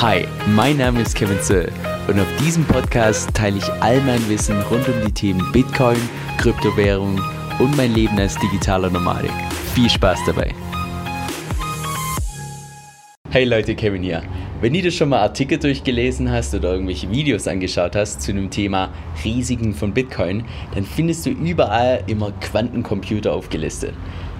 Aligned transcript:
Hi, 0.00 0.28
mein 0.54 0.76
Name 0.76 1.00
ist 1.00 1.16
Kevin 1.16 1.40
Zöll 1.40 1.72
und 2.06 2.20
auf 2.20 2.28
diesem 2.38 2.64
Podcast 2.64 3.34
teile 3.34 3.58
ich 3.58 3.68
all 3.82 4.00
mein 4.02 4.28
Wissen 4.28 4.62
rund 4.70 4.86
um 4.86 4.94
die 5.04 5.10
Themen 5.10 5.50
Bitcoin, 5.50 5.98
Kryptowährung 6.36 7.20
und 7.58 7.76
mein 7.76 7.92
Leben 7.94 8.16
als 8.16 8.36
digitaler 8.38 8.90
Nomadik. 8.90 9.32
Viel 9.74 9.90
Spaß 9.90 10.20
dabei! 10.24 10.54
Hey 13.30 13.44
Leute, 13.44 13.74
Kevin 13.74 14.04
hier. 14.04 14.22
Wenn 14.60 14.72
du 14.72 14.82
dir 14.82 14.92
schon 14.92 15.08
mal 15.08 15.18
Artikel 15.18 15.58
durchgelesen 15.58 16.30
hast 16.30 16.54
oder 16.54 16.74
irgendwelche 16.74 17.10
Videos 17.10 17.48
angeschaut 17.48 17.96
hast 17.96 18.22
zu 18.22 18.32
dem 18.32 18.50
Thema 18.50 18.90
Risiken 19.24 19.74
von 19.74 19.92
Bitcoin, 19.92 20.44
dann 20.76 20.84
findest 20.84 21.26
du 21.26 21.30
überall 21.30 22.04
immer 22.06 22.30
Quantencomputer 22.40 23.32
aufgelistet. 23.32 23.94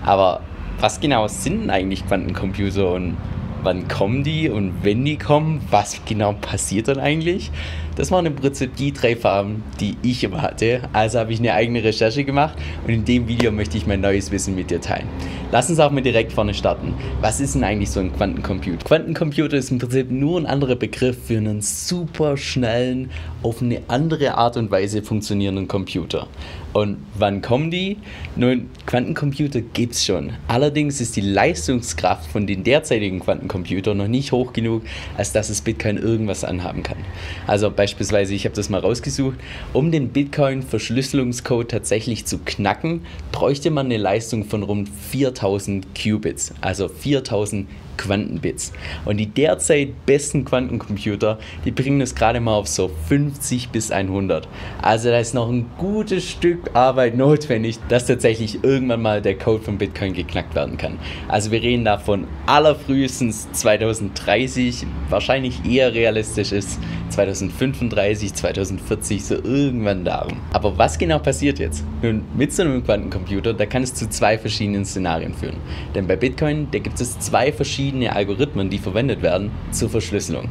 Aber 0.05 0.41
was 0.79 1.01
genau 1.01 1.27
sind 1.27 1.69
eigentlich 1.69 2.07
Quantencomputer 2.07 2.93
und 2.93 3.17
wann 3.63 3.89
kommen 3.89 4.25
die 4.25 4.49
und 4.49 4.73
wenn 4.83 5.05
die 5.05 5.17
kommen, 5.17 5.61
was 5.71 6.01
genau 6.05 6.33
passiert 6.33 6.89
dann 6.89 6.99
eigentlich? 6.99 7.51
Das 7.99 8.13
waren 8.13 8.25
im 8.27 8.37
Prinzip 8.37 8.77
die 8.77 8.93
drei 8.93 9.17
Farben, 9.17 9.65
die 9.81 9.97
ich 10.03 10.23
immer 10.23 10.41
hatte. 10.41 10.83
Also 10.93 11.19
habe 11.19 11.33
ich 11.33 11.41
eine 11.41 11.53
eigene 11.53 11.83
Recherche 11.83 12.23
gemacht 12.23 12.57
und 12.87 12.93
in 12.93 13.05
dem 13.05 13.27
Video 13.27 13.51
möchte 13.51 13.77
ich 13.77 13.89
mein 13.89 14.01
neues 14.01 14.31
Wissen 14.31 14.55
mit 14.55 14.71
dir 14.71 14.81
teilen. 14.81 15.09
Lass 15.51 15.69
uns 15.69 15.81
auch 15.81 15.91
mal 15.91 16.01
direkt 16.01 16.33
vorne 16.33 16.55
starten. 16.55 16.95
Was 17.21 17.41
ist 17.41 17.57
denn 17.57 17.65
eigentlich 17.65 17.91
so 17.91 17.99
ein 17.99 18.15
Quantencomputer? 18.15 18.85
Quantencomputer 18.85 19.57
ist 19.57 19.73
im 19.73 19.79
Prinzip 19.79 20.13
nur 20.13 20.39
ein 20.39 20.47
anderer 20.47 20.77
Begriff 20.77 21.17
für 21.27 21.39
einen 21.39 21.61
super 21.61 22.37
schnellen, 22.37 23.11
auf 23.43 23.63
eine 23.63 23.83
andere 23.89 24.37
Art 24.37 24.57
und 24.57 24.71
Weise 24.71 25.03
funktionierenden 25.03 25.67
Computer. 25.67 26.29
Und 26.75 26.99
wann 27.15 27.41
kommen 27.41 27.71
die? 27.71 27.97
Nun, 28.37 28.69
Quantencomputer 28.87 29.63
gibt 29.63 29.95
es 29.95 30.05
schon. 30.05 30.35
Allerdings 30.49 31.01
ist 31.01 31.17
die 31.17 31.23
Leistungskraft 31.23 32.31
von 32.31 32.47
den 32.47 32.63
derzeitigen 32.63 33.21
Quantencomputern 33.21 33.97
noch 33.97 34.07
nicht 34.07 34.33
hoch 34.33 34.53
genug, 34.53 34.83
als 35.17 35.33
dass 35.33 35.49
es 35.49 35.63
Bitcoin 35.63 35.97
irgendwas 35.97 36.45
anhaben 36.45 36.83
kann. 36.83 36.99
Also 37.47 37.71
beispielsweise, 37.89 38.35
ich 38.35 38.45
habe 38.45 38.55
das 38.55 38.69
mal 38.69 38.81
rausgesucht, 38.81 39.39
um 39.73 39.91
den 39.91 40.11
Bitcoin-Verschlüsselungscode 40.11 41.71
tatsächlich 41.71 42.27
zu 42.27 42.39
knacken, 42.39 43.07
bräuchte 43.33 43.71
man 43.71 43.87
eine 43.87 43.97
Leistung 43.97 44.45
von 44.45 44.63
rund 44.63 44.91
4000 45.11 45.87
Qubits, 45.95 46.53
also 46.61 46.89
4000 46.89 47.67
Quantenbits. 47.99 48.73
Und 49.05 49.19
die 49.19 49.27
derzeit 49.27 50.07
besten 50.07 50.47
Quantencomputer, 50.47 51.39
die 51.67 51.71
bringen 51.71 52.01
es 52.01 52.15
gerade 52.15 52.41
mal 52.41 52.55
auf 52.55 52.69
so 52.69 52.91
50 53.09 53.69
bis 53.69 53.91
100. 53.91 54.49
Also 54.81 55.11
da 55.11 55.19
ist 55.19 55.35
noch 55.35 55.51
ein 55.51 55.67
gutes 55.77 56.29
Stück 56.29 56.71
Arbeit 56.75 57.17
notwendig, 57.17 57.79
dass 57.89 58.07
tatsächlich 58.07 58.65
irgendwann 58.65 59.03
mal 59.03 59.21
der 59.21 59.37
Code 59.37 59.63
von 59.63 59.77
Bitcoin 59.77 60.15
geknackt 60.15 60.55
werden 60.55 60.79
kann. 60.79 60.99
Also 61.29 61.51
wir 61.51 61.61
reden 61.61 61.85
davon 61.85 62.27
allerfrühestens 62.47 63.53
2030, 63.53 64.87
wahrscheinlich 65.11 65.65
eher 65.65 65.93
realistisch 65.93 66.53
ist 66.53 66.79
2035, 67.11 68.35
2040, 68.35 69.25
so 69.25 69.35
irgendwann 69.35 70.05
darum. 70.05 70.39
Aber 70.53 70.79
was 70.79 70.99
genau 70.99 71.19
passiert 71.19 71.59
jetzt? 71.59 71.85
Nun, 72.03 72.23
mit 72.37 72.53
so 72.53 72.63
einem 72.63 72.85
Quantencomputer, 72.85 73.55
da 73.55 73.67
kann 73.67 73.83
es 73.83 73.95
zu 73.95 74.09
zwei 74.09 74.39
verschiedenen 74.39 74.85
Szenarien 74.85 75.35
führen. 75.35 75.57
Denn 75.95 76.07
bei 76.07 76.17
Bitcoin, 76.17 76.69
da 76.71 76.79
gibt 76.79 77.01
es 77.01 77.19
zwei 77.19 77.51
verschiedene 77.51 77.88
verschiedene 77.89 78.15
Algorithmen, 78.15 78.69
die 78.69 78.79
verwendet 78.79 79.23
werden 79.23 79.51
zur 79.71 79.89
Verschlüsselung. 79.89 80.51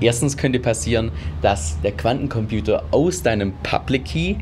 Erstens 0.00 0.38
könnte 0.38 0.58
passieren, 0.58 1.10
dass 1.42 1.78
der 1.82 1.92
Quantencomputer 1.92 2.82
aus 2.92 3.22
deinem 3.22 3.52
Public 3.62 4.06
Key 4.06 4.36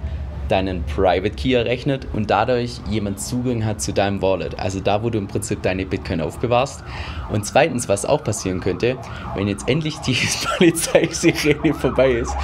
deinen 0.49 0.85
Private 0.85 1.31
Key 1.35 1.55
errechnet 1.55 2.07
und 2.13 2.31
dadurch 2.31 2.79
jemand 2.89 3.19
Zugang 3.19 3.65
hat 3.65 3.81
zu 3.81 3.93
deinem 3.93 4.23
Wallet, 4.23 4.57
also 4.61 4.79
da, 4.79 5.03
wo 5.03 5.11
du 5.11 5.19
im 5.19 5.27
Prinzip 5.27 5.61
deine 5.63 5.85
Bitcoin 5.85 6.21
aufbewahrst. 6.21 6.85
Und 7.33 7.45
zweitens, 7.45 7.89
was 7.89 8.05
auch 8.05 8.23
passieren 8.23 8.61
könnte, 8.61 8.97
wenn 9.35 9.49
jetzt 9.49 9.69
endlich 9.69 9.97
die 9.99 10.17
Polizeisirene 10.57 11.75
vorbei 11.75 12.13
ist. 12.13 12.37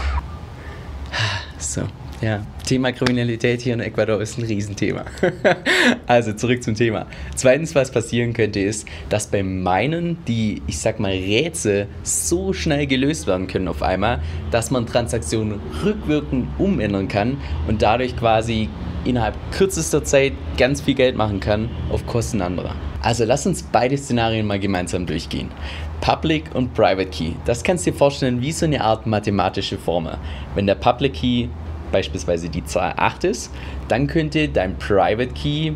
So, 1.59 1.83
ja, 2.23 2.47
Thema 2.65 2.93
Kriminalität 2.93 3.63
hier 3.63 3.75
in 3.75 3.81
Ecuador 3.81 4.21
ist 4.21 4.39
ein 4.39 4.45
Riesenthema. 4.45 5.05
also 6.07 6.33
zurück 6.33 6.63
zum 6.63 6.77
Thema. 6.77 7.07
Zweitens, 7.35 7.75
was 7.75 7.91
passieren 7.91 8.33
könnte, 8.33 8.61
ist, 8.61 8.87
dass 9.09 9.27
beim 9.27 9.63
Meinen 9.63 10.19
die, 10.29 10.63
ich 10.69 10.79
sag 10.79 11.01
mal, 11.01 11.11
Rätsel 11.11 11.89
so 12.05 12.53
schnell 12.53 12.87
gelöst 12.87 13.27
werden 13.27 13.49
können 13.49 13.67
auf 13.67 13.83
einmal, 13.83 14.21
dass 14.53 14.71
man 14.71 14.87
Transaktionen 14.87 15.61
rückwirkend 15.85 16.47
umändern 16.59 17.09
kann 17.09 17.39
und 17.67 17.83
dadurch 17.83 18.17
quasi 18.17 18.69
innerhalb 19.05 19.35
kürzester 19.51 20.05
Zeit 20.05 20.33
ganz 20.57 20.81
viel 20.81 20.95
Geld 20.95 21.17
machen 21.17 21.41
kann 21.41 21.69
auf 21.91 22.07
Kosten 22.07 22.41
anderer. 22.41 22.77
Also 23.03 23.25
lass 23.25 23.47
uns 23.47 23.65
beide 23.65 23.99
Szenarien 23.99 24.47
mal 24.47 24.61
gemeinsam 24.61 25.07
durchgehen. 25.07 25.51
Public 26.01 26.55
und 26.55 26.73
Private 26.75 27.11
Key. 27.11 27.33
Das 27.45 27.65
kannst 27.65 27.85
du 27.85 27.91
dir 27.91 27.97
vorstellen 27.97 28.41
wie 28.41 28.53
so 28.53 28.65
eine 28.65 28.81
Art 28.81 29.07
mathematische 29.07 29.77
Formel. 29.77 30.19
Wenn 30.55 30.67
der 30.67 30.77
Public 30.77 31.15
Key 31.15 31.49
beispielsweise 31.93 32.49
die 32.49 32.65
Zahl 32.65 32.95
8 32.97 33.25
ist, 33.25 33.53
dann 33.89 34.07
könnte 34.07 34.49
dein 34.49 34.77
Private 34.79 35.33
Key 35.35 35.73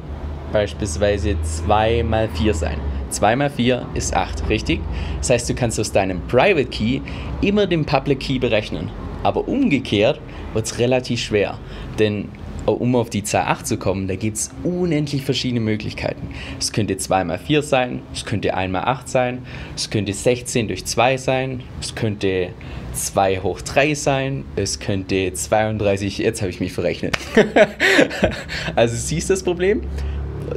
beispielsweise 0.53 1.37
2 1.43 2.03
mal 2.03 2.29
4 2.29 2.55
sein. 2.55 2.79
2 3.11 3.37
mal 3.37 3.51
4 3.51 3.87
ist 3.95 4.15
8, 4.15 4.49
richtig? 4.49 4.81
Das 5.19 5.31
heißt, 5.31 5.49
du 5.49 5.55
kannst 5.55 5.79
aus 5.79 5.93
deinem 5.93 6.21
Private 6.23 6.67
Key 6.67 7.01
immer 7.41 7.67
den 7.67 7.85
Public 7.85 8.21
Key 8.21 8.39
berechnen. 8.39 8.91
Aber 9.23 9.47
umgekehrt 9.49 10.21
wird 10.55 10.67
es 10.67 10.79
relativ 10.79 11.21
schwer, 11.21 11.59
denn 11.99 12.29
um 12.73 12.97
auf 12.97 13.11
die 13.11 13.23
Zahl 13.23 13.47
8 13.47 13.67
zu 13.67 13.77
kommen, 13.79 14.09
da 14.09 14.17
gibt 14.17 14.37
es 14.37 14.51
unendlich 14.63 15.23
verschiedene 15.23 15.61
Möglichkeiten. 15.61 16.29
Es 16.59 16.73
könnte 16.73 16.97
2 16.97 17.25
mal 17.25 17.39
4 17.39 17.63
sein, 17.63 18.03
es 18.13 18.25
könnte 18.25 18.55
1 18.55 18.73
mal 18.73 18.83
8 18.83 19.09
sein, 19.09 19.39
es 19.75 19.91
könnte 19.91 20.13
16 20.13 20.69
durch 20.69 20.85
2 20.85 21.17
sein, 21.17 21.63
es 21.81 21.95
könnte 21.95 22.51
2 22.95 23.39
hoch 23.41 23.61
3 23.61 23.95
sein, 23.95 24.45
es 24.57 24.81
könnte 24.81 25.33
32, 25.33 26.19
jetzt 26.19 26.41
habe 26.41 26.51
ich 26.51 26.61
mich 26.61 26.73
verrechnet. 26.73 27.17
also 28.75 28.97
siehst 28.97 29.29
du 29.31 29.35
das 29.35 29.43
Problem? 29.43 29.83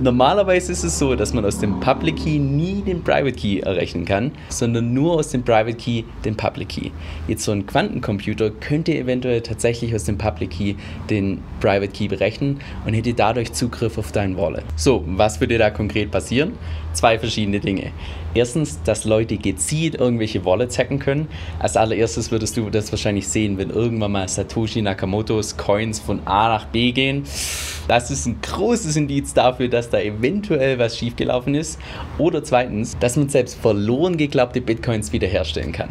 Normalerweise 0.02 0.72
ist 0.72 0.84
es 0.84 1.00
so, 1.00 1.16
dass 1.16 1.34
man 1.34 1.46
aus 1.46 1.60
dem 1.60 1.80
Public 1.80 2.18
Key 2.18 2.40
nie 2.40 2.82
den 2.82 3.04
Private 3.04 3.34
Key 3.34 3.60
errechnen 3.60 4.06
kann, 4.06 4.32
sondern 4.50 4.94
nur 4.94 5.16
aus 5.16 5.30
dem 5.30 5.44
Private 5.44 5.76
Key 5.76 6.04
den 6.26 6.36
Public 6.36 6.70
Key. 6.70 6.92
Jetzt 7.28 7.44
so 7.44 7.52
ein 7.52 7.66
Quantencomputer 7.66 8.50
könnte 8.52 8.96
eventuell 8.96 9.42
tatsächlich 9.42 9.94
aus 9.96 10.04
dem 10.06 10.18
Public 10.18 10.52
Key 10.52 10.76
den 11.10 11.40
Private 11.60 11.92
Key 11.92 12.08
berechnen 12.08 12.60
und 12.86 12.94
hätte 12.94 13.14
dadurch 13.14 13.54
Zugriff 13.54 13.98
auf 13.98 14.12
dein 14.12 14.38
Wallet. 14.38 14.64
So, 14.76 15.04
was 15.08 15.40
würde 15.40 15.58
da 15.58 15.70
konkret 15.70 16.12
passieren? 16.12 16.54
Zwei 16.94 17.20
verschiedene 17.20 17.60
Dinge. 17.60 17.92
Erstens, 18.34 18.82
dass 18.84 19.06
Leute 19.06 19.38
gezielt 19.38 19.96
irgendwelche 19.96 20.46
Wallets 20.46 20.78
hacken 20.78 21.00
können. 21.00 21.28
Als 21.58 21.76
allererstes 21.76 22.32
würdest 22.32 22.58
du 22.58 22.70
das 22.70 22.92
wahrscheinlich 22.92 23.28
sehen, 23.28 23.58
wenn 23.58 23.70
irgendwann 23.70 24.12
mal 24.12 24.28
Satoshi 24.28 24.82
Nakamotos 24.82 25.58
Coins 25.58 26.00
von 26.00 26.22
A 26.26 26.50
nach 26.50 26.66
B 26.66 26.92
gehen. 26.92 27.24
Das 27.88 28.12
ist 28.12 28.28
ein 28.28 28.40
großes 28.42 28.96
Indiz 28.96 29.34
dafür, 29.34 29.68
dass 29.68 29.90
da 29.90 30.00
eventuell 30.00 30.78
was 30.78 30.98
schiefgelaufen 30.98 31.56
ist. 31.56 31.80
Oder 32.18 32.44
zweitens, 32.44 32.98
dass 33.00 33.16
man 33.16 33.30
selbst 33.30 33.60
verloren 33.60 34.18
geglaubte 34.18 34.62
Bitcoins 34.62 35.12
wiederherstellen 35.12 35.72
kann. 35.72 35.90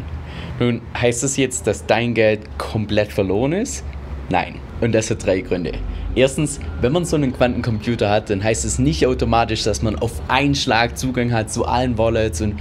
Nun 0.59 0.81
heißt 0.97 1.23
das 1.23 1.37
jetzt, 1.37 1.67
dass 1.67 1.85
dein 1.85 2.13
Geld 2.13 2.41
komplett 2.57 3.11
verloren 3.11 3.53
ist? 3.53 3.83
Nein. 4.29 4.55
Und 4.81 4.93
das 4.93 5.09
hat 5.09 5.25
drei 5.25 5.41
Gründe. 5.41 5.73
Erstens, 6.15 6.59
wenn 6.81 6.91
man 6.91 7.05
so 7.05 7.15
einen 7.15 7.33
Quantencomputer 7.33 8.09
hat, 8.09 8.29
dann 8.29 8.43
heißt 8.43 8.65
es 8.65 8.79
nicht 8.79 9.05
automatisch, 9.05 9.63
dass 9.63 9.81
man 9.81 9.97
auf 9.97 10.21
einen 10.27 10.55
Schlag 10.55 10.97
Zugang 10.97 11.31
hat 11.31 11.51
zu 11.51 11.65
allen 11.65 11.97
Wallets 11.97 12.41
und 12.41 12.55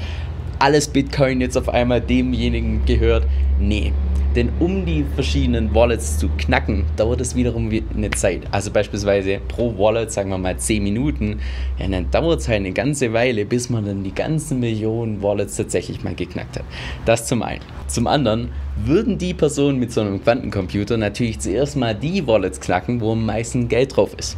alles 0.58 0.88
Bitcoin 0.88 1.40
jetzt 1.40 1.56
auf 1.56 1.68
einmal 1.68 2.00
demjenigen 2.00 2.84
gehört. 2.84 3.24
Nee, 3.60 3.92
denn 4.36 4.50
um 4.60 4.84
die 4.84 5.04
verschiedenen 5.14 5.74
Wallets 5.74 6.18
zu 6.18 6.28
knacken, 6.28 6.84
dauert 6.96 7.20
es 7.20 7.34
wiederum 7.34 7.70
eine 7.96 8.10
Zeit. 8.10 8.42
Also 8.50 8.70
beispielsweise 8.70 9.40
pro 9.48 9.76
Wallet, 9.78 10.12
sagen 10.12 10.30
wir 10.30 10.38
mal 10.38 10.56
10 10.56 10.82
Minuten. 10.82 11.40
Ja, 11.78 11.88
dann 11.88 12.10
dauert 12.10 12.40
es 12.40 12.48
halt 12.48 12.58
eine 12.58 12.72
ganze 12.72 13.12
Weile, 13.12 13.46
bis 13.46 13.70
man 13.70 13.86
dann 13.86 14.04
die 14.04 14.14
ganzen 14.14 14.60
Millionen 14.60 15.22
Wallets 15.22 15.56
tatsächlich 15.56 16.04
mal 16.04 16.14
geknackt 16.14 16.58
hat. 16.58 16.64
Das 17.04 17.26
zum 17.26 17.42
einen. 17.42 17.62
Zum 17.86 18.06
anderen 18.06 18.50
würden 18.84 19.18
die 19.18 19.34
Personen 19.34 19.78
mit 19.78 19.92
so 19.92 20.00
einem 20.00 20.22
Quantencomputer 20.22 20.96
natürlich 20.96 21.38
zuerst 21.40 21.76
mal 21.76 21.94
die 21.94 22.26
Wallets 22.26 22.60
knacken, 22.60 23.00
wo 23.00 23.12
am 23.12 23.26
meisten 23.26 23.68
Geld 23.68 23.96
drauf 23.96 24.14
ist. 24.18 24.36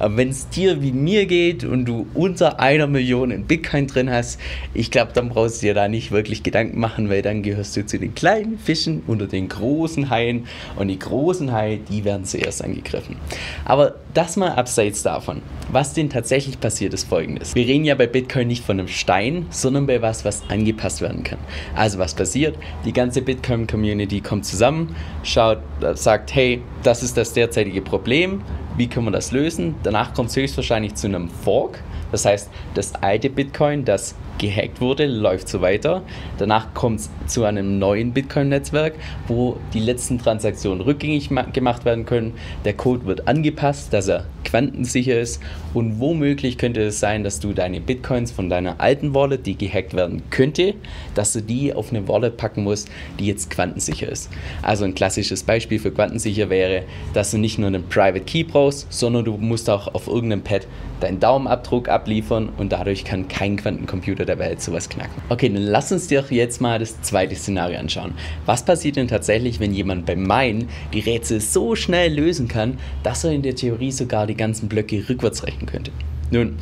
Wenn 0.00 0.30
es 0.30 0.48
dir 0.48 0.82
wie 0.82 0.92
mir 0.92 1.26
geht 1.26 1.64
und 1.64 1.84
du 1.84 2.06
unter 2.14 2.60
einer 2.60 2.86
Million 2.86 3.30
in 3.30 3.44
Bitcoin 3.44 3.86
drin 3.86 4.10
hast, 4.10 4.40
ich 4.74 4.90
glaube, 4.90 5.12
dann 5.14 5.28
brauchst 5.28 5.62
du 5.62 5.66
dir 5.66 5.74
da 5.74 5.88
nicht 5.88 6.10
wirklich 6.10 6.42
Gedanken 6.42 6.80
machen, 6.80 7.08
weil 7.08 7.22
dann 7.22 7.42
gehörst 7.42 7.76
du 7.76 7.86
zu 7.86 7.98
den 7.98 8.14
kleinen 8.14 8.58
Fischen 8.58 9.02
unter 9.06 9.26
den 9.26 9.48
großen 9.48 10.10
Haien 10.10 10.46
und 10.76 10.88
die 10.88 10.98
großen 10.98 11.52
Haie, 11.52 11.78
die 11.78 12.04
werden 12.04 12.24
zuerst 12.24 12.64
angegriffen. 12.64 13.16
Aber 13.64 13.96
das 14.14 14.36
mal 14.36 14.52
abseits 14.52 15.02
davon. 15.02 15.42
Was 15.70 15.94
denn 15.94 16.10
tatsächlich 16.10 16.60
passiert, 16.60 16.92
ist 16.94 17.08
folgendes. 17.08 17.54
Wir 17.54 17.66
reden 17.66 17.84
ja 17.84 17.94
bei 17.94 18.06
Bitcoin 18.06 18.48
nicht 18.48 18.64
von 18.64 18.78
einem 18.78 18.88
Stein, 18.88 19.46
sondern 19.50 19.86
bei 19.86 20.02
was, 20.02 20.24
was 20.24 20.42
angepasst 20.48 21.00
werden 21.00 21.24
kann. 21.24 21.38
Also 21.74 21.98
was 21.98 22.14
passiert? 22.14 22.58
Die 22.84 22.92
ganze 22.92 23.22
Bitcoin-Community 23.22 24.20
kommt 24.20 24.44
zusammen, 24.44 24.94
schaut, 25.22 25.58
sagt, 25.94 26.34
hey, 26.34 26.62
das 26.82 27.02
ist 27.02 27.16
das 27.16 27.32
derzeitige 27.32 27.80
Problem, 27.80 28.42
wie 28.76 28.86
können 28.86 29.06
wir 29.06 29.12
das 29.12 29.32
lösen? 29.32 29.74
Danach 29.82 30.14
kommt 30.14 30.30
es 30.30 30.36
höchstwahrscheinlich 30.36 30.94
zu 30.94 31.06
einem 31.06 31.28
Fork. 31.28 31.82
Das 32.10 32.24
heißt, 32.24 32.50
das 32.74 32.94
alte 32.96 33.30
Bitcoin, 33.30 33.84
das 33.84 34.14
gehackt 34.42 34.80
wurde, 34.80 35.06
läuft 35.06 35.48
so 35.48 35.62
weiter. 35.62 36.02
Danach 36.36 36.74
kommt 36.74 37.00
es 37.00 37.10
zu 37.26 37.44
einem 37.44 37.78
neuen 37.78 38.12
Bitcoin-Netzwerk, 38.12 38.94
wo 39.28 39.56
die 39.72 39.80
letzten 39.80 40.18
Transaktionen 40.18 40.82
rückgängig 40.82 41.30
gemacht 41.52 41.84
werden 41.84 42.04
können. 42.04 42.34
Der 42.64 42.74
Code 42.74 43.06
wird 43.06 43.26
angepasst, 43.28 43.92
dass 43.92 44.08
er 44.08 44.26
quantensicher 44.44 45.18
ist 45.18 45.40
und 45.72 46.00
womöglich 46.00 46.58
könnte 46.58 46.82
es 46.82 47.00
sein, 47.00 47.24
dass 47.24 47.40
du 47.40 47.52
deine 47.52 47.80
Bitcoins 47.80 48.32
von 48.32 48.50
deiner 48.50 48.80
alten 48.80 49.14
Wallet, 49.14 49.46
die 49.46 49.56
gehackt 49.56 49.94
werden 49.94 50.22
könnte, 50.30 50.74
dass 51.14 51.32
du 51.32 51.40
die 51.40 51.72
auf 51.72 51.90
eine 51.90 52.06
Wallet 52.08 52.36
packen 52.36 52.64
musst, 52.64 52.90
die 53.18 53.26
jetzt 53.26 53.50
quantensicher 53.50 54.08
ist. 54.08 54.28
Also 54.60 54.84
ein 54.84 54.94
klassisches 54.94 55.44
Beispiel 55.44 55.78
für 55.78 55.92
quantensicher 55.92 56.50
wäre, 56.50 56.82
dass 57.14 57.30
du 57.30 57.38
nicht 57.38 57.58
nur 57.58 57.68
einen 57.68 57.88
Private 57.88 58.24
Key 58.24 58.42
brauchst, 58.42 58.92
sondern 58.92 59.24
du 59.24 59.36
musst 59.38 59.70
auch 59.70 59.94
auf 59.94 60.08
irgendeinem 60.08 60.42
Pad 60.42 60.66
deinen 61.00 61.20
Daumenabdruck 61.20 61.88
abliefern 61.88 62.50
und 62.56 62.72
dadurch 62.72 63.04
kann 63.04 63.28
kein 63.28 63.56
Quantencomputer 63.56 64.24
der 64.32 64.38
Welt 64.38 64.60
sowas 64.60 64.88
knacken. 64.88 65.22
Okay, 65.28 65.48
dann 65.48 65.62
lass 65.62 65.92
uns 65.92 66.08
dir 66.08 66.24
jetzt 66.30 66.60
mal 66.60 66.78
das 66.78 67.00
zweite 67.02 67.34
Szenario 67.34 67.78
anschauen. 67.78 68.14
Was 68.46 68.64
passiert 68.64 68.96
denn 68.96 69.08
tatsächlich, 69.08 69.60
wenn 69.60 69.74
jemand 69.74 70.06
beim 70.06 70.22
Minen 70.22 70.68
die 70.92 71.00
Rätsel 71.00 71.40
so 71.40 71.74
schnell 71.76 72.14
lösen 72.14 72.48
kann, 72.48 72.78
dass 73.02 73.24
er 73.24 73.32
in 73.32 73.42
der 73.42 73.54
Theorie 73.54 73.92
sogar 73.92 74.26
die 74.26 74.36
ganzen 74.36 74.68
Blöcke 74.68 75.08
rückwärts 75.08 75.44
rechnen 75.44 75.66
könnte? 75.66 75.90
Nun, 76.30 76.56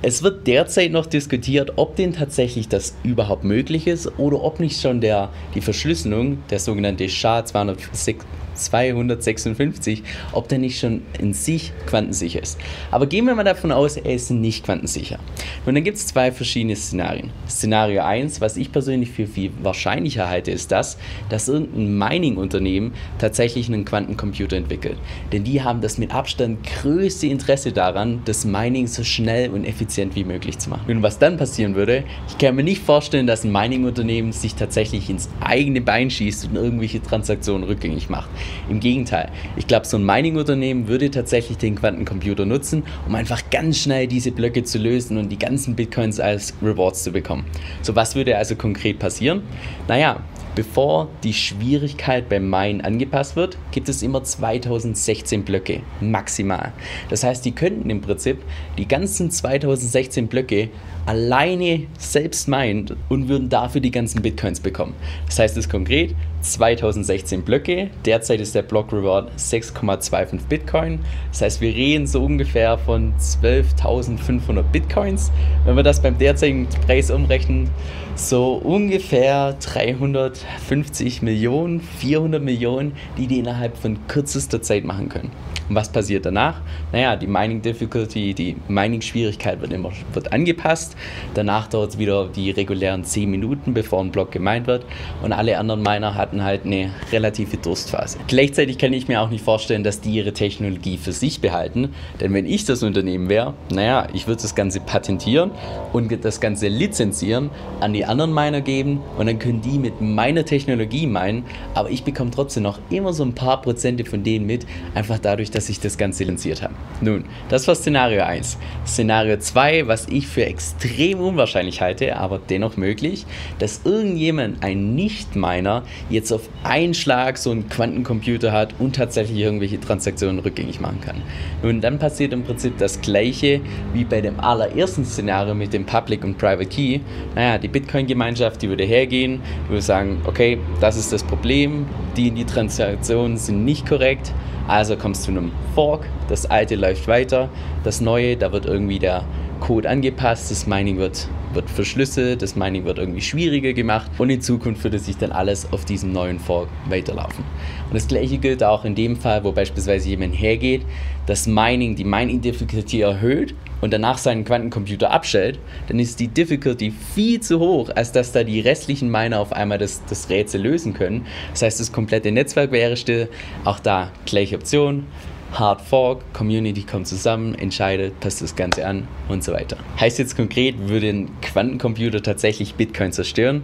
es 0.00 0.22
wird 0.22 0.46
derzeit 0.46 0.92
noch 0.92 1.06
diskutiert, 1.06 1.72
ob 1.74 1.96
denn 1.96 2.12
tatsächlich 2.12 2.68
das 2.68 2.94
überhaupt 3.02 3.42
möglich 3.42 3.88
ist 3.88 4.18
oder 4.18 4.44
ob 4.44 4.60
nicht 4.60 4.80
schon 4.80 5.00
der, 5.00 5.30
die 5.56 5.60
Verschlüsselung, 5.60 6.38
der 6.50 6.60
sogenannte 6.60 7.08
SHA-256, 7.08 8.16
256, 8.58 10.02
ob 10.32 10.48
der 10.48 10.58
nicht 10.58 10.78
schon 10.78 11.02
in 11.18 11.32
sich 11.32 11.72
quantensicher 11.86 12.42
ist. 12.42 12.58
Aber 12.90 13.06
gehen 13.06 13.26
wir 13.26 13.34
mal 13.34 13.44
davon 13.44 13.72
aus, 13.72 13.96
er 13.96 14.14
ist 14.14 14.30
nicht 14.30 14.64
quantensicher. 14.64 15.18
Und 15.66 15.74
dann 15.74 15.84
gibt 15.84 15.98
es 15.98 16.06
zwei 16.06 16.32
verschiedene 16.32 16.76
Szenarien. 16.76 17.30
Szenario 17.48 18.02
1, 18.02 18.40
was 18.40 18.56
ich 18.56 18.72
persönlich 18.72 19.10
für 19.10 19.26
viel 19.26 19.50
wahrscheinlicher 19.62 20.28
halte, 20.28 20.50
ist 20.50 20.72
das, 20.72 20.98
dass 21.28 21.48
irgendein 21.48 21.96
Mining-Unternehmen 21.96 22.92
tatsächlich 23.18 23.68
einen 23.68 23.84
Quantencomputer 23.84 24.56
entwickelt. 24.56 24.98
Denn 25.32 25.44
die 25.44 25.62
haben 25.62 25.80
das 25.80 25.98
mit 25.98 26.14
Abstand 26.14 26.58
größte 26.82 27.26
Interesse 27.26 27.72
daran, 27.72 28.22
das 28.24 28.44
Mining 28.44 28.86
so 28.86 29.04
schnell 29.04 29.50
und 29.50 29.64
effizient 29.64 30.14
wie 30.16 30.24
möglich 30.24 30.58
zu 30.58 30.70
machen. 30.70 30.90
Und 30.90 31.02
was 31.02 31.18
dann 31.18 31.36
passieren 31.36 31.74
würde, 31.74 32.04
ich 32.28 32.38
kann 32.38 32.56
mir 32.56 32.64
nicht 32.64 32.82
vorstellen, 32.82 33.26
dass 33.26 33.44
ein 33.44 33.52
Mining-Unternehmen 33.52 34.32
sich 34.32 34.54
tatsächlich 34.54 35.10
ins 35.10 35.28
eigene 35.40 35.80
Bein 35.80 36.10
schießt 36.10 36.46
und 36.46 36.56
irgendwelche 36.56 37.02
Transaktionen 37.02 37.66
rückgängig 37.66 38.08
macht. 38.08 38.28
Im 38.68 38.80
Gegenteil, 38.80 39.30
ich 39.56 39.66
glaube, 39.66 39.86
so 39.86 39.96
ein 39.96 40.04
Mining-Unternehmen 40.04 40.88
würde 40.88 41.10
tatsächlich 41.10 41.58
den 41.58 41.76
Quantencomputer 41.76 42.46
nutzen, 42.46 42.82
um 43.06 43.14
einfach 43.14 43.50
ganz 43.50 43.78
schnell 43.78 44.06
diese 44.06 44.32
Blöcke 44.32 44.64
zu 44.64 44.78
lösen 44.78 45.16
und 45.18 45.30
die 45.30 45.38
ganzen 45.38 45.74
Bitcoins 45.74 46.20
als 46.20 46.54
Rewards 46.62 47.02
zu 47.02 47.12
bekommen. 47.12 47.44
So, 47.82 47.94
was 47.96 48.14
würde 48.14 48.36
also 48.36 48.56
konkret 48.56 48.98
passieren? 48.98 49.42
Naja, 49.86 50.22
Bevor 50.58 51.08
die 51.22 51.34
Schwierigkeit 51.34 52.28
beim 52.28 52.50
Minen 52.50 52.80
angepasst 52.80 53.36
wird, 53.36 53.56
gibt 53.70 53.88
es 53.88 54.02
immer 54.02 54.24
2016 54.24 55.44
Blöcke, 55.44 55.82
maximal. 56.00 56.72
Das 57.10 57.22
heißt, 57.22 57.44
die 57.44 57.52
könnten 57.52 57.88
im 57.90 58.00
Prinzip 58.00 58.42
die 58.76 58.88
ganzen 58.88 59.30
2016 59.30 60.26
Blöcke 60.26 60.70
alleine 61.06 61.86
selbst 61.96 62.48
meinen 62.48 62.96
und 63.08 63.28
würden 63.28 63.48
dafür 63.48 63.80
die 63.80 63.92
ganzen 63.92 64.20
Bitcoins 64.20 64.58
bekommen. 64.58 64.94
Das 65.26 65.38
heißt 65.38 65.56
es 65.56 65.68
konkret, 65.68 66.16
2016 66.40 67.42
Blöcke, 67.42 67.90
derzeit 68.04 68.40
ist 68.40 68.54
der 68.54 68.62
Block 68.62 68.92
Reward 68.92 69.30
6,25 69.36 70.40
Bitcoin. 70.48 71.00
Das 71.30 71.42
heißt, 71.42 71.60
wir 71.60 71.74
reden 71.74 72.06
so 72.06 72.24
ungefähr 72.24 72.78
von 72.78 73.14
12.500 73.18 74.62
Bitcoins. 74.62 75.32
Wenn 75.64 75.76
wir 75.76 75.82
das 75.82 76.00
beim 76.00 76.16
derzeitigen 76.16 76.68
Preis 76.86 77.10
umrechnen, 77.10 77.70
so 78.18 78.54
ungefähr 78.54 79.54
350 79.60 81.22
Millionen, 81.22 81.80
400 81.80 82.42
Millionen, 82.42 82.92
die 83.16 83.28
die 83.28 83.38
innerhalb 83.38 83.76
von 83.76 84.06
kürzester 84.08 84.60
Zeit 84.60 84.84
machen 84.84 85.08
können. 85.08 85.30
Und 85.68 85.74
was 85.74 85.90
passiert 85.90 86.24
danach? 86.24 86.60
Naja, 86.92 87.14
die 87.16 87.26
Mining 87.26 87.62
Difficulty, 87.62 88.32
die 88.34 88.56
Mining-Schwierigkeit 88.68 89.60
wird 89.60 89.72
immer 89.72 89.92
wird 90.12 90.32
angepasst. 90.32 90.96
Danach 91.34 91.68
dauert 91.68 91.90
es 91.90 91.98
wieder 91.98 92.28
die 92.28 92.50
regulären 92.50 93.04
10 93.04 93.30
Minuten, 93.30 93.74
bevor 93.74 94.00
ein 94.00 94.10
Block 94.10 94.32
gemeint 94.32 94.66
wird. 94.66 94.84
Und 95.22 95.32
alle 95.32 95.58
anderen 95.58 95.82
Miner 95.82 96.14
hatten 96.14 96.42
halt 96.42 96.64
eine 96.64 96.90
relative 97.12 97.58
Durstphase. 97.58 98.18
Gleichzeitig 98.26 98.78
kann 98.78 98.92
ich 98.92 99.08
mir 99.08 99.20
auch 99.20 99.30
nicht 99.30 99.44
vorstellen, 99.44 99.84
dass 99.84 100.00
die 100.00 100.10
ihre 100.10 100.32
Technologie 100.32 100.96
für 100.96 101.12
sich 101.12 101.40
behalten. 101.40 101.90
Denn 102.20 102.32
wenn 102.32 102.46
ich 102.46 102.64
das 102.64 102.82
Unternehmen 102.82 103.28
wäre, 103.28 103.54
naja, 103.70 104.08
ich 104.12 104.26
würde 104.26 104.42
das 104.42 104.54
Ganze 104.54 104.80
patentieren 104.80 105.50
und 105.92 106.08
das 106.24 106.40
Ganze 106.40 106.68
lizenzieren, 106.68 107.50
an 107.80 107.92
die 107.92 108.06
anderen 108.08 108.32
Miner 108.32 108.62
geben 108.62 109.00
und 109.18 109.26
dann 109.26 109.38
können 109.38 109.60
die 109.60 109.78
mit 109.78 110.00
meiner 110.00 110.44
Technologie 110.44 111.06
meinen, 111.06 111.44
aber 111.74 111.90
ich 111.90 112.04
bekomme 112.04 112.30
trotzdem 112.30 112.62
noch 112.62 112.78
immer 112.90 113.12
so 113.12 113.22
ein 113.24 113.34
paar 113.34 113.60
Prozente 113.60 114.04
von 114.04 114.22
denen 114.22 114.46
mit, 114.46 114.66
einfach 114.94 115.18
dadurch, 115.18 115.50
dass 115.50 115.68
ich 115.68 115.80
das 115.80 115.98
Ganze 115.98 116.24
lizenziert 116.24 116.62
habe. 116.62 116.74
Nun, 117.00 117.24
das 117.48 117.66
war 117.68 117.74
Szenario 117.74 118.22
1. 118.22 118.58
Szenario 118.86 119.38
2, 119.38 119.86
was 119.86 120.06
ich 120.08 120.26
für 120.26 120.46
extrem 120.46 121.20
unwahrscheinlich 121.20 121.80
halte, 121.80 122.16
aber 122.16 122.38
dennoch 122.38 122.76
möglich, 122.76 123.26
dass 123.58 123.82
irgendjemand, 123.84 124.62
ein 124.62 124.94
Nicht-Miner, 124.94 125.82
jetzt 126.10 126.32
auf 126.32 126.48
einen 126.62 126.94
Schlag 126.94 127.38
so 127.38 127.50
einen 127.50 127.68
Quantencomputer 127.68 128.52
hat 128.52 128.74
und 128.78 128.96
tatsächlich 128.96 129.38
irgendwelche 129.38 129.80
Transaktionen 129.80 130.40
rückgängig 130.40 130.80
machen 130.80 131.00
kann. 131.00 131.16
Nun, 131.62 131.80
dann 131.80 131.98
passiert 131.98 132.32
im 132.32 132.44
Prinzip 132.44 132.78
das 132.78 133.00
gleiche 133.00 133.60
wie 133.92 134.04
bei 134.04 134.20
dem 134.20 134.40
allerersten 134.40 135.04
Szenario 135.04 135.54
mit 135.54 135.72
dem 135.72 135.84
Public 135.84 136.24
und 136.24 136.38
Private 136.38 136.66
Key. 136.66 137.00
Naja, 137.34 137.58
die 137.58 137.68
Bitcoin-Gemeinschaft, 137.98 138.62
die 138.62 138.68
würde 138.68 138.84
hergehen, 138.84 139.40
würde 139.68 139.82
sagen, 139.82 140.20
okay, 140.24 140.58
das 140.80 140.96
ist 140.96 141.12
das 141.12 141.24
Problem, 141.24 141.86
die, 142.16 142.30
die 142.30 142.44
Transaktionen 142.44 143.36
sind 143.36 143.64
nicht 143.64 143.86
korrekt, 143.88 144.32
also 144.68 144.96
kommst 144.96 145.22
du 145.22 145.32
zu 145.32 145.38
einem 145.38 145.52
Fork, 145.74 146.06
das 146.28 146.46
alte 146.46 146.76
läuft 146.76 147.08
weiter, 147.08 147.48
das 147.82 148.00
neue, 148.00 148.36
da 148.36 148.52
wird 148.52 148.66
irgendwie 148.66 148.98
der 148.98 149.24
Code 149.60 149.88
angepasst, 149.88 150.50
das 150.50 150.66
Mining 150.66 150.98
wird, 150.98 151.26
wird 151.54 151.68
verschlüsselt, 151.68 152.42
das 152.42 152.54
Mining 152.54 152.84
wird 152.84 152.98
irgendwie 152.98 153.20
schwieriger 153.20 153.72
gemacht 153.72 154.08
und 154.18 154.30
in 154.30 154.40
Zukunft 154.40 154.84
würde 154.84 155.00
sich 155.00 155.16
dann 155.16 155.32
alles 155.32 155.72
auf 155.72 155.84
diesem 155.84 156.12
neuen 156.12 156.38
Fork 156.38 156.68
weiterlaufen. 156.88 157.44
Und 157.88 157.94
das 157.94 158.06
gleiche 158.06 158.38
gilt 158.38 158.62
auch 158.62 158.84
in 158.84 158.94
dem 158.94 159.16
Fall, 159.16 159.42
wo 159.42 159.50
beispielsweise 159.50 160.08
jemand 160.08 160.34
hergeht, 160.34 160.82
das 161.26 161.48
Mining, 161.48 161.96
die 161.96 162.04
Mining 162.04 162.40
Difficulty 162.40 163.00
erhöht 163.00 163.54
und 163.80 163.92
danach 163.92 164.18
seinen 164.18 164.44
Quantencomputer 164.44 165.10
abstellt, 165.10 165.58
dann 165.88 165.98
ist 165.98 166.20
die 166.20 166.28
Difficulty 166.28 166.92
viel 167.14 167.40
zu 167.40 167.58
hoch, 167.58 167.90
als 167.94 168.12
dass 168.12 168.32
da 168.32 168.44
die 168.44 168.60
restlichen 168.60 169.10
Miner 169.10 169.40
auf 169.40 169.52
einmal 169.52 169.78
das, 169.78 170.02
das 170.08 170.28
Rätsel 170.30 170.62
lösen 170.62 170.94
können. 170.94 171.26
Das 171.52 171.62
heißt, 171.62 171.80
das 171.80 171.92
komplette 171.92 172.32
Netzwerk 172.32 172.72
wäre 172.72 172.96
still. 172.96 173.28
Auch 173.64 173.80
da 173.80 174.10
gleiche 174.26 174.56
Option. 174.56 175.06
Hard 175.52 175.80
Fork, 175.80 176.34
Community 176.34 176.82
kommt 176.82 177.06
zusammen, 177.06 177.54
entscheidet, 177.54 178.20
passt 178.20 178.42
das 178.42 178.54
Ganze 178.54 178.86
an 178.86 179.08
und 179.28 179.42
so 179.42 179.52
weiter. 179.52 179.78
Heißt 179.98 180.18
jetzt 180.18 180.36
konkret, 180.36 180.88
würde 180.88 181.08
ein 181.08 181.30
Quantencomputer 181.40 182.22
tatsächlich 182.22 182.74
Bitcoin 182.74 183.12
zerstören? 183.12 183.62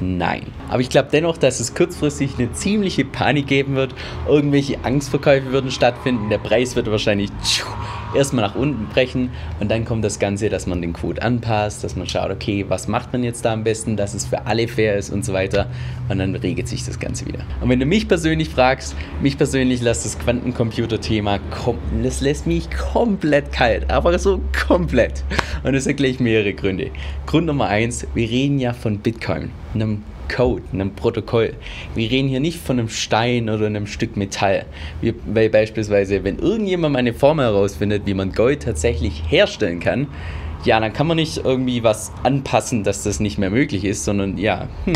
Nein. 0.00 0.42
Aber 0.68 0.80
ich 0.80 0.90
glaube 0.90 1.08
dennoch, 1.10 1.38
dass 1.38 1.60
es 1.60 1.74
kurzfristig 1.74 2.32
eine 2.38 2.52
ziemliche 2.52 3.04
Panik 3.04 3.46
geben 3.46 3.76
wird. 3.76 3.94
Irgendwelche 4.28 4.78
Angstverkäufe 4.82 5.52
würden 5.52 5.70
stattfinden. 5.70 6.28
Der 6.28 6.38
Preis 6.38 6.76
wird 6.76 6.90
wahrscheinlich 6.90 7.30
erstmal 8.16 8.46
nach 8.46 8.54
unten 8.54 8.86
brechen 8.86 9.30
und 9.60 9.70
dann 9.70 9.84
kommt 9.84 10.04
das 10.04 10.18
Ganze, 10.18 10.48
dass 10.48 10.66
man 10.66 10.80
den 10.80 10.92
Code 10.92 11.22
anpasst, 11.22 11.84
dass 11.84 11.96
man 11.96 12.08
schaut, 12.08 12.30
okay, 12.30 12.64
was 12.68 12.88
macht 12.88 13.12
man 13.12 13.22
jetzt 13.22 13.44
da 13.44 13.52
am 13.52 13.64
besten, 13.64 13.96
dass 13.96 14.14
es 14.14 14.26
für 14.26 14.46
alle 14.46 14.66
fair 14.68 14.96
ist 14.96 15.10
und 15.10 15.24
so 15.24 15.32
weiter 15.32 15.66
und 16.08 16.18
dann 16.18 16.34
regelt 16.34 16.68
sich 16.68 16.84
das 16.84 16.98
Ganze 16.98 17.26
wieder. 17.26 17.40
Und 17.60 17.68
wenn 17.68 17.80
du 17.80 17.86
mich 17.86 18.08
persönlich 18.08 18.48
fragst, 18.48 18.96
mich 19.20 19.36
persönlich 19.36 19.80
lässt 19.82 20.04
das 20.04 20.18
Quantencomputer-Thema, 20.18 21.38
das 22.02 22.20
lässt 22.20 22.46
mich 22.46 22.68
komplett 22.70 23.52
kalt, 23.52 23.90
aber 23.90 24.18
so 24.18 24.40
komplett. 24.66 25.22
Und 25.62 25.74
das 25.74 25.86
erkläre 25.86 26.12
ich 26.12 26.20
mehrere 26.20 26.52
Gründe. 26.54 26.90
Grund 27.26 27.46
Nummer 27.46 27.66
eins, 27.66 28.06
wir 28.14 28.28
reden 28.28 28.58
ja 28.58 28.72
von 28.72 28.98
Bitcoin, 28.98 29.50
einem 29.74 30.02
Code, 30.28 30.62
einem 30.72 30.94
Protokoll. 30.94 31.54
Wir 31.94 32.10
reden 32.10 32.28
hier 32.28 32.40
nicht 32.40 32.58
von 32.58 32.78
einem 32.78 32.88
Stein 32.88 33.48
oder 33.48 33.66
einem 33.66 33.86
Stück 33.86 34.16
Metall. 34.16 34.66
Wir, 35.00 35.14
weil 35.26 35.50
beispielsweise, 35.50 36.24
wenn 36.24 36.38
irgendjemand 36.38 36.96
eine 36.96 37.14
Formel 37.14 37.46
herausfindet, 37.46 38.02
wie 38.06 38.14
man 38.14 38.32
Gold 38.32 38.62
tatsächlich 38.62 39.22
herstellen 39.28 39.80
kann, 39.80 40.08
ja, 40.64 40.80
dann 40.80 40.92
kann 40.92 41.06
man 41.06 41.16
nicht 41.16 41.38
irgendwie 41.44 41.84
was 41.84 42.12
anpassen, 42.24 42.82
dass 42.82 43.04
das 43.04 43.20
nicht 43.20 43.38
mehr 43.38 43.50
möglich 43.50 43.84
ist, 43.84 44.04
sondern 44.04 44.36
ja, 44.36 44.68
hm, 44.84 44.94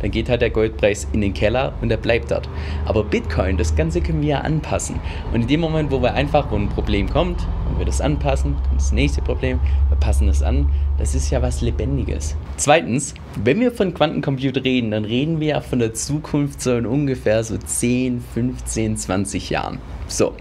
dann 0.00 0.10
geht 0.10 0.28
halt 0.28 0.42
der 0.42 0.50
Goldpreis 0.50 1.06
in 1.12 1.20
den 1.20 1.32
Keller 1.32 1.74
und 1.80 1.90
er 1.90 1.96
bleibt 1.96 2.32
dort. 2.32 2.48
Aber 2.86 3.04
Bitcoin, 3.04 3.56
das 3.56 3.76
Ganze 3.76 4.00
können 4.00 4.20
wir 4.20 4.28
ja 4.28 4.40
anpassen. 4.40 4.98
Und 5.32 5.42
in 5.42 5.46
dem 5.46 5.60
Moment, 5.60 5.92
wo 5.92 6.02
wir 6.02 6.14
einfach, 6.14 6.50
wo 6.50 6.56
ein 6.56 6.68
Problem 6.68 7.08
kommt 7.08 7.46
wir 7.82 7.86
das 7.86 8.00
anpassen, 8.00 8.54
kommt 8.68 8.80
das 8.80 8.92
nächste 8.92 9.22
Problem, 9.22 9.58
wir 9.88 9.96
passen 9.96 10.28
das 10.28 10.40
an, 10.40 10.68
das 10.98 11.16
ist 11.16 11.30
ja 11.30 11.42
was 11.42 11.62
Lebendiges. 11.62 12.36
Zweitens, 12.56 13.12
wenn 13.42 13.58
wir 13.58 13.72
von 13.72 13.92
Quantencomputer 13.92 14.62
reden, 14.62 14.92
dann 14.92 15.04
reden 15.04 15.40
wir 15.40 15.48
ja 15.48 15.60
von 15.60 15.80
der 15.80 15.92
Zukunft 15.92 16.60
so 16.60 16.76
in 16.76 16.86
ungefähr 16.86 17.42
so 17.42 17.58
10, 17.58 18.22
15, 18.34 18.96
20 18.96 19.50
Jahren. 19.50 19.78
So, 20.12 20.34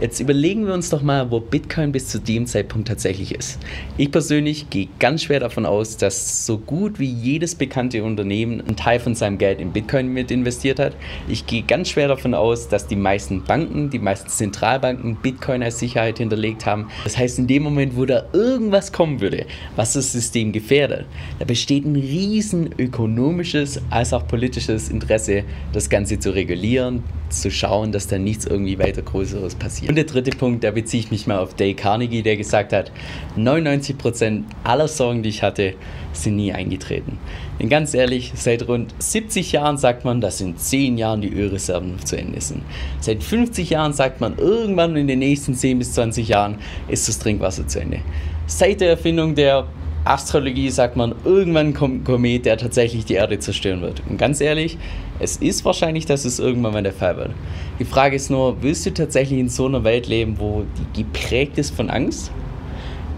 jetzt 0.00 0.18
überlegen 0.18 0.66
wir 0.66 0.74
uns 0.74 0.90
doch 0.90 1.00
mal, 1.00 1.30
wo 1.30 1.38
Bitcoin 1.38 1.92
bis 1.92 2.08
zu 2.08 2.18
dem 2.18 2.44
Zeitpunkt 2.44 2.88
tatsächlich 2.88 3.32
ist. 3.32 3.60
Ich 3.96 4.10
persönlich 4.10 4.68
gehe 4.68 4.88
ganz 4.98 5.22
schwer 5.22 5.38
davon 5.38 5.64
aus, 5.64 5.96
dass 5.96 6.44
so 6.44 6.58
gut 6.58 6.98
wie 6.98 7.06
jedes 7.06 7.54
bekannte 7.54 8.02
Unternehmen 8.02 8.60
einen 8.60 8.74
Teil 8.74 8.98
von 8.98 9.14
seinem 9.14 9.38
Geld 9.38 9.60
in 9.60 9.70
Bitcoin 9.70 10.08
mit 10.08 10.32
investiert 10.32 10.80
hat. 10.80 10.96
Ich 11.28 11.46
gehe 11.46 11.62
ganz 11.62 11.90
schwer 11.90 12.08
davon 12.08 12.34
aus, 12.34 12.66
dass 12.66 12.88
die 12.88 12.96
meisten 12.96 13.44
Banken, 13.44 13.90
die 13.90 14.00
meisten 14.00 14.28
Zentralbanken 14.28 15.14
Bitcoin 15.14 15.62
als 15.62 15.78
Sicherheit 15.78 16.18
hinterlegt 16.18 16.66
haben. 16.66 16.88
Das 17.04 17.16
heißt, 17.16 17.38
in 17.38 17.46
dem 17.46 17.62
Moment, 17.62 17.96
wo 17.96 18.04
da 18.04 18.24
irgendwas 18.32 18.90
kommen 18.90 19.20
würde, 19.20 19.46
was 19.76 19.92
das 19.92 20.10
System 20.10 20.50
gefährdet, 20.50 21.06
da 21.38 21.44
besteht 21.44 21.84
ein 21.84 21.94
riesen 21.94 22.70
ökonomisches 22.76 23.80
als 23.88 24.12
auch 24.12 24.26
politisches 24.26 24.88
Interesse, 24.88 25.44
das 25.72 25.88
Ganze 25.88 26.18
zu 26.18 26.34
regulieren, 26.34 27.04
zu 27.28 27.50
schauen, 27.50 27.92
dass 27.92 28.06
da 28.06 28.18
nichts 28.18 28.46
irgendwie 28.46 28.78
weiter 28.78 29.02
Größeres 29.12 29.54
passiert. 29.54 29.90
Und 29.90 29.96
der 29.96 30.04
dritte 30.04 30.30
Punkt, 30.32 30.64
da 30.64 30.70
beziehe 30.70 31.02
ich 31.02 31.10
mich 31.10 31.26
mal 31.26 31.38
auf 31.38 31.54
Dale 31.54 31.74
Carnegie, 31.74 32.22
der 32.22 32.36
gesagt 32.36 32.72
hat, 32.72 32.90
99% 33.36 34.42
aller 34.64 34.88
Sorgen, 34.88 35.22
die 35.22 35.28
ich 35.28 35.42
hatte, 35.42 35.74
sind 36.12 36.36
nie 36.36 36.52
eingetreten. 36.52 37.18
Denn 37.60 37.68
ganz 37.68 37.94
ehrlich, 37.94 38.32
seit 38.34 38.66
rund 38.66 38.94
70 38.98 39.52
Jahren 39.52 39.78
sagt 39.78 40.04
man, 40.04 40.20
dass 40.20 40.40
in 40.40 40.56
10 40.56 40.98
Jahren 40.98 41.20
die 41.20 41.32
Ölreserven 41.32 42.04
zu 42.04 42.16
Ende 42.16 42.40
sind. 42.40 42.62
Seit 43.00 43.22
50 43.22 43.70
Jahren 43.70 43.92
sagt 43.92 44.20
man, 44.20 44.36
irgendwann 44.38 44.96
in 44.96 45.06
den 45.06 45.20
nächsten 45.20 45.54
10 45.54 45.78
bis 45.78 45.92
20 45.92 46.28
Jahren 46.28 46.56
ist 46.88 47.08
das 47.08 47.18
Trinkwasser 47.18 47.66
zu 47.66 47.80
Ende. 47.80 48.00
Seit 48.46 48.80
der 48.80 48.90
Erfindung 48.90 49.34
der 49.34 49.66
Astrologie 50.04 50.68
sagt 50.70 50.96
man, 50.96 51.14
irgendwann 51.24 51.74
kommt 51.74 52.02
ein 52.02 52.04
Komet, 52.04 52.44
der 52.44 52.56
tatsächlich 52.56 53.04
die 53.04 53.14
Erde 53.14 53.38
zerstören 53.38 53.82
wird. 53.82 54.02
Und 54.08 54.18
ganz 54.18 54.40
ehrlich, 54.40 54.76
es 55.22 55.36
ist 55.36 55.64
wahrscheinlich, 55.64 56.04
dass 56.04 56.24
es 56.24 56.38
irgendwann 56.38 56.72
mal 56.72 56.82
der 56.82 56.92
Fall 56.92 57.16
wird. 57.16 57.30
Die 57.78 57.84
Frage 57.84 58.16
ist 58.16 58.30
nur, 58.30 58.60
willst 58.62 58.84
du 58.84 58.92
tatsächlich 58.92 59.38
in 59.38 59.48
so 59.48 59.66
einer 59.66 59.84
Welt 59.84 60.08
leben, 60.08 60.38
wo 60.38 60.64
die 60.76 61.02
geprägt 61.02 61.58
ist 61.58 61.74
von 61.74 61.90
Angst? 61.90 62.32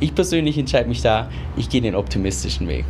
Ich 0.01 0.15
persönlich 0.15 0.59
entscheide 0.59 0.89
mich 0.89 1.01
da, 1.01 1.31
ich 1.57 1.69
gehe 1.71 1.81
den 1.81 1.95
optimistischen 1.95 2.69
Weg. 2.69 2.85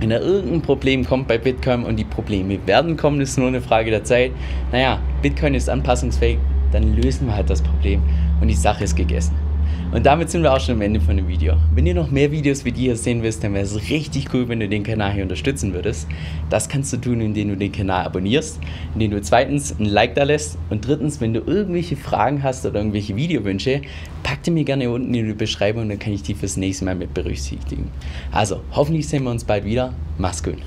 Wenn 0.00 0.10
da 0.10 0.18
irgendein 0.18 0.60
Problem 0.60 1.06
kommt 1.06 1.28
bei 1.28 1.38
Bitcoin 1.38 1.84
und 1.84 1.96
die 1.96 2.04
Probleme 2.04 2.58
werden 2.66 2.96
kommen, 2.96 3.20
ist 3.20 3.38
nur 3.38 3.48
eine 3.48 3.62
Frage 3.62 3.90
der 3.90 4.04
Zeit. 4.04 4.32
Naja, 4.72 5.00
Bitcoin 5.22 5.54
ist 5.54 5.70
anpassungsfähig, 5.70 6.38
dann 6.72 6.94
lösen 6.94 7.28
wir 7.28 7.36
halt 7.36 7.48
das 7.48 7.62
Problem 7.62 8.02
und 8.40 8.48
die 8.48 8.54
Sache 8.54 8.84
ist 8.84 8.96
gegessen. 8.96 9.43
Und 9.92 10.06
damit 10.06 10.28
sind 10.30 10.42
wir 10.42 10.52
auch 10.52 10.60
schon 10.60 10.74
am 10.74 10.80
Ende 10.80 11.00
von 11.00 11.16
dem 11.16 11.28
Video. 11.28 11.54
Wenn 11.74 11.86
ihr 11.86 11.94
noch 11.94 12.10
mehr 12.10 12.32
Videos 12.32 12.64
wie 12.64 12.72
die 12.72 12.82
hier 12.82 12.96
sehen 12.96 13.22
willst, 13.22 13.44
dann 13.44 13.54
wäre 13.54 13.64
es 13.64 13.90
richtig 13.90 14.34
cool, 14.34 14.48
wenn 14.48 14.58
du 14.58 14.68
den 14.68 14.82
Kanal 14.82 15.12
hier 15.12 15.22
unterstützen 15.22 15.72
würdest. 15.72 16.08
Das 16.50 16.68
kannst 16.68 16.92
du 16.92 16.96
tun, 16.96 17.20
indem 17.20 17.50
du 17.50 17.56
den 17.56 17.70
Kanal 17.70 18.04
abonnierst, 18.06 18.58
indem 18.94 19.12
du 19.12 19.22
zweitens 19.22 19.74
ein 19.78 19.84
Like 19.84 20.14
da 20.16 20.24
lässt 20.24 20.58
und 20.70 20.86
drittens, 20.86 21.20
wenn 21.20 21.32
du 21.32 21.40
irgendwelche 21.40 21.96
Fragen 21.96 22.42
hast 22.42 22.66
oder 22.66 22.80
irgendwelche 22.80 23.14
Videowünsche, 23.14 23.82
pack 24.24 24.42
die 24.42 24.50
mir 24.50 24.64
gerne 24.64 24.90
unten 24.90 25.14
in 25.14 25.26
die 25.26 25.32
Beschreibung, 25.34 25.88
dann 25.88 25.98
kann 25.98 26.12
ich 26.12 26.22
die 26.22 26.34
fürs 26.34 26.56
nächste 26.56 26.84
Mal 26.84 26.96
mit 26.96 27.14
berücksichtigen. 27.14 27.90
Also, 28.32 28.60
hoffentlich 28.72 29.06
sehen 29.06 29.22
wir 29.22 29.30
uns 29.30 29.44
bald 29.44 29.64
wieder. 29.64 29.94
Mach's 30.18 30.42
gut. 30.42 30.64